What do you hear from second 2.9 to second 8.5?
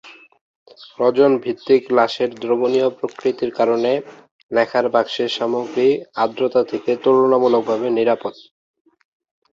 প্রকৃতির কারণে, লেখার বাক্সের সামগ্রী আর্দ্রতা থেকে তুলনামূলকভাবে নিরাপদ।